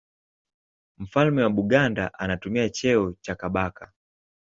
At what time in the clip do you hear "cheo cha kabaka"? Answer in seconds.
2.69-3.91